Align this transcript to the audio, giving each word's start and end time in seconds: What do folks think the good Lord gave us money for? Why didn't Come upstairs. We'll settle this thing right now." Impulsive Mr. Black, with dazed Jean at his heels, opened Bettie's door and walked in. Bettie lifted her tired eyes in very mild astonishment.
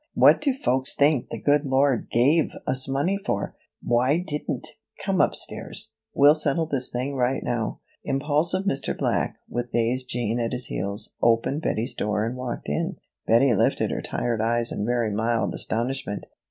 What 0.15 0.41
do 0.41 0.51
folks 0.55 0.95
think 0.95 1.29
the 1.29 1.39
good 1.39 1.63
Lord 1.63 2.07
gave 2.11 2.53
us 2.65 2.87
money 2.89 3.19
for? 3.23 3.53
Why 3.83 4.17
didn't 4.17 4.69
Come 5.05 5.21
upstairs. 5.21 5.93
We'll 6.15 6.33
settle 6.33 6.65
this 6.65 6.89
thing 6.89 7.13
right 7.13 7.43
now." 7.43 7.81
Impulsive 8.03 8.63
Mr. 8.63 8.97
Black, 8.97 9.37
with 9.47 9.71
dazed 9.73 10.09
Jean 10.09 10.39
at 10.39 10.53
his 10.53 10.65
heels, 10.65 11.13
opened 11.21 11.61
Bettie's 11.61 11.93
door 11.93 12.25
and 12.25 12.35
walked 12.35 12.67
in. 12.67 12.97
Bettie 13.27 13.53
lifted 13.53 13.91
her 13.91 14.01
tired 14.01 14.41
eyes 14.41 14.71
in 14.71 14.87
very 14.87 15.11
mild 15.11 15.53
astonishment. 15.53 16.25